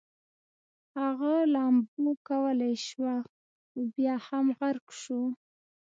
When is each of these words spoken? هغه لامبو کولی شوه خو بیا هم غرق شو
هغه 0.97 1.33
لامبو 1.53 2.07
کولی 2.27 2.73
شوه 2.87 3.15
خو 3.67 3.79
بیا 3.95 4.15
هم 4.27 4.45
غرق 4.59 4.87
شو 5.01 5.21